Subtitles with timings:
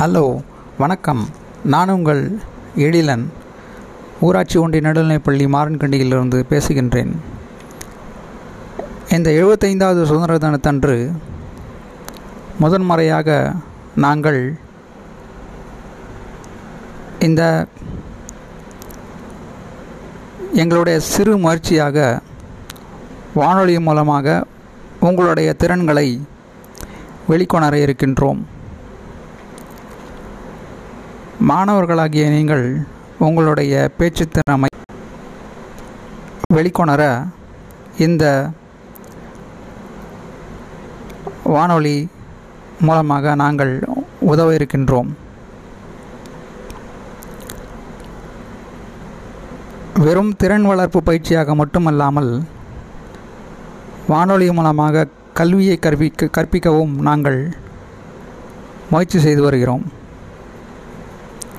[0.00, 0.42] Hello
[0.78, 1.28] வணக்கம்.
[1.64, 2.38] நான் உங்கள்
[2.76, 3.24] எழிலன்.
[4.20, 7.10] ஊராட்சி ஒன்றிய நடுநிலைப்பள்ளி மாறன்கண்டியிலிருந்து பேசுகின்றேன்.
[9.10, 11.12] இந்த எழுபத்தைந்தாவது சுதந்திர தினத்தன்று
[12.58, 13.52] முதன்முறையாக
[13.96, 14.56] நாங்கள்
[17.18, 17.66] இந்த
[20.54, 22.20] எங்களுடைய சிறு முயற்சியாக
[23.34, 24.46] வானொலி மூலமாக
[25.00, 26.20] உங்களுடைய திறன்களை
[27.28, 28.58] வெளிக்கொணர இருக்கின்றோம்.
[31.48, 32.64] மாணவர்களாகிய நீங்கள்
[33.26, 34.68] உங்களுடைய பேச்சுத்திறமை
[36.56, 37.02] வெளிக்கொணர
[38.06, 38.24] இந்த
[41.54, 41.94] வானொலி
[42.86, 43.72] மூலமாக நாங்கள்
[44.32, 45.08] உதவ இருக்கின்றோம்.
[50.06, 52.30] வெறும் திறன் வளர்ப்பு பயிற்சியாக மட்டுமல்லாமல்
[54.12, 55.08] வானொலி மூலமாக
[55.40, 57.40] கல்வியை கற்பிக்க கற்பிக்கவும் நாங்கள்
[58.92, 59.86] முயற்சி செய்து வருகிறோம்.